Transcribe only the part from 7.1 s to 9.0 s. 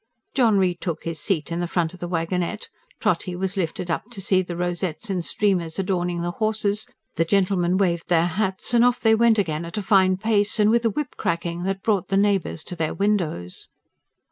the gentlemen waved their hats, and off